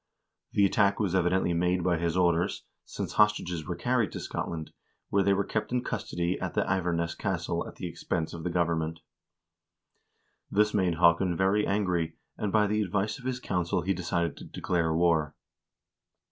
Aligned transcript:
The 0.53 0.65
attack 0.65 0.99
was 0.99 1.13
evidently 1.13 1.53
made 1.53 1.83
by 1.83 1.99
his 1.99 2.17
orders, 2.17 2.63
since 2.85 3.13
hostages 3.13 3.67
were 3.67 3.75
carried 3.75 4.11
to 4.13 4.19
Scotland, 4.19 4.71
where 5.09 5.21
they 5.21 5.35
were 5.35 5.43
kept 5.43 5.71
in 5.71 5.83
custody 5.83 6.39
at 6.39 6.55
the 6.55 6.63
Iverness 6.67 7.13
castle 7.15 7.67
at 7.67 7.75
the 7.75 7.85
expense 7.85 8.33
of 8.33 8.43
the 8.43 8.49
government.1 8.49 8.97
This 10.49 10.73
made 10.73 10.95
Haakon 10.95 11.37
very 11.37 11.67
angry, 11.67 12.15
and 12.35 12.51
by 12.51 12.65
the 12.65 12.81
advice 12.81 13.19
of 13.19 13.25
his 13.25 13.39
council 13.39 13.83
he 13.83 13.93
decided 13.93 14.35
to 14.37 14.43
declare 14.45 14.91
war. 14.91 15.35